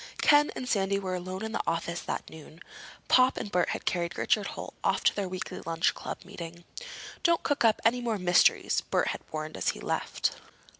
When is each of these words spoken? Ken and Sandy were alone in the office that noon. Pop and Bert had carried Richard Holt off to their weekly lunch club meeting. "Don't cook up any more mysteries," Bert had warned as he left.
Ken 0.23 0.49
and 0.55 0.67
Sandy 0.67 0.97
were 0.97 1.13
alone 1.13 1.45
in 1.45 1.51
the 1.51 1.61
office 1.67 2.01
that 2.01 2.27
noon. 2.27 2.59
Pop 3.07 3.37
and 3.37 3.51
Bert 3.51 3.69
had 3.69 3.85
carried 3.85 4.17
Richard 4.17 4.47
Holt 4.47 4.73
off 4.83 5.03
to 5.03 5.15
their 5.15 5.29
weekly 5.29 5.61
lunch 5.63 5.93
club 5.93 6.25
meeting. 6.25 6.63
"Don't 7.21 7.43
cook 7.43 7.63
up 7.63 7.79
any 7.85 8.01
more 8.01 8.17
mysteries," 8.17 8.81
Bert 8.89 9.09
had 9.09 9.21
warned 9.31 9.55
as 9.55 9.69
he 9.69 9.79
left. 9.79 10.41